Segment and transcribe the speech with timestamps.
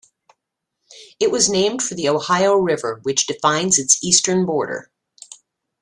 [1.19, 4.89] It was named for the Ohio River, which defines its eastern border.